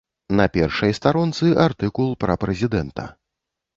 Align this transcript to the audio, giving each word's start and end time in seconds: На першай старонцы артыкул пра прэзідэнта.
На 0.37 0.45
першай 0.55 0.95
старонцы 0.99 1.51
артыкул 1.67 2.09
пра 2.25 2.39
прэзідэнта. 2.45 3.07